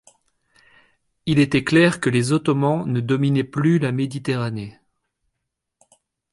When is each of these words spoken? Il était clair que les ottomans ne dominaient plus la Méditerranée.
Il 1.27 1.37
était 1.37 1.63
clair 1.63 1.99
que 2.01 2.09
les 2.09 2.31
ottomans 2.31 2.87
ne 2.91 3.01
dominaient 3.01 3.43
plus 3.43 3.77
la 3.77 3.91
Méditerranée. 3.91 4.79